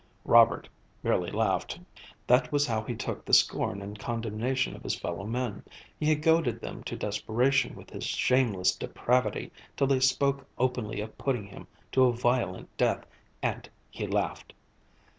[0.25, 0.67] Robert
[1.03, 1.79] merely laughed.
[2.25, 5.61] That was how he took the scorn and condemnation of his fellow men.
[5.99, 11.15] He had goaded them to desperation with his shameless depravity till they spoke openly of
[11.19, 13.05] putting him to a violent death,
[13.43, 14.53] and he laughed.